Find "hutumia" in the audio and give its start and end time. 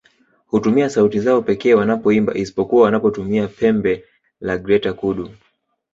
0.47-0.89